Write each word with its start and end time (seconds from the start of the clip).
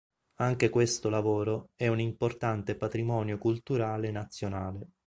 Anche 0.37 0.69
questo 0.71 1.09
lavoro 1.09 1.69
è 1.75 1.85
un 1.87 1.99
importante 1.99 2.75
patrimonio 2.75 3.37
culturale 3.37 4.09
nazionale. 4.09 4.93